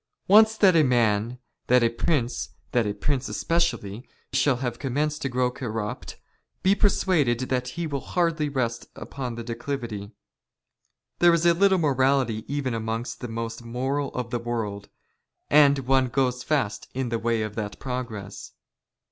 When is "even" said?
12.57-12.73